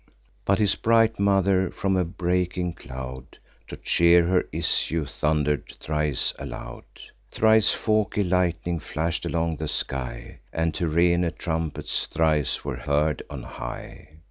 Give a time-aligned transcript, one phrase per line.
[0.45, 6.85] But his bright mother, from a breaking cloud, To cheer her issue, thunder'd thrice aloud;
[7.29, 14.17] Thrice forky lightning flash'd along the sky, And Tyrrhene trumpets thrice were heard on high.